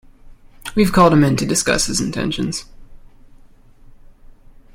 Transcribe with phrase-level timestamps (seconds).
[0.73, 2.65] We have called him in to discuss his intentions.